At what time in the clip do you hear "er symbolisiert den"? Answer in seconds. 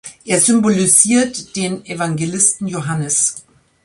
0.25-1.85